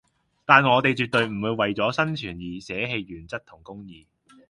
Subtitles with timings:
[0.45, 4.07] 但我地絕對唔會為左生存而捨棄原則同公義